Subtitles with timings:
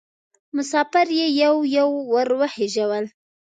[0.55, 3.05] مسافر یې یو یو ور وخېژول.